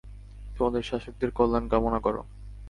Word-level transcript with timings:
তোমাদের 0.57 0.83
শাসকদের 0.83 1.29
কল্যাণ 1.31 1.65
কামনা 1.67 1.99
কর। 1.99 2.15